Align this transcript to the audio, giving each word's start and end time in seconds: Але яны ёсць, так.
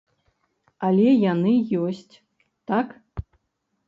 Але 0.85 1.09
яны 1.33 1.53
ёсць, 1.83 2.15
так. 2.73 2.87